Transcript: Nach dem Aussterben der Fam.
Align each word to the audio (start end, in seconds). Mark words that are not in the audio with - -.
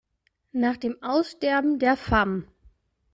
Nach 0.53 0.77
dem 0.77 0.97
Aussterben 1.03 1.77
der 1.77 1.95
Fam. 1.95 2.47